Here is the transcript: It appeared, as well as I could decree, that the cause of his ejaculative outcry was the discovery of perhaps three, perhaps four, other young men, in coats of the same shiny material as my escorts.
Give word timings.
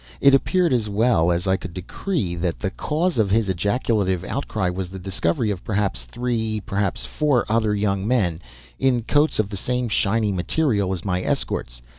It 0.19 0.33
appeared, 0.33 0.73
as 0.73 0.89
well 0.89 1.31
as 1.31 1.45
I 1.45 1.57
could 1.57 1.75
decree, 1.75 2.35
that 2.37 2.57
the 2.57 2.71
cause 2.71 3.19
of 3.19 3.29
his 3.29 3.49
ejaculative 3.49 4.23
outcry 4.23 4.67
was 4.67 4.89
the 4.89 4.97
discovery 4.97 5.51
of 5.51 5.63
perhaps 5.63 6.05
three, 6.05 6.59
perhaps 6.59 7.05
four, 7.05 7.45
other 7.49 7.75
young 7.75 8.07
men, 8.07 8.41
in 8.79 9.03
coats 9.03 9.37
of 9.37 9.49
the 9.49 9.57
same 9.57 9.89
shiny 9.89 10.31
material 10.31 10.91
as 10.91 11.05
my 11.05 11.21
escorts. 11.21 11.83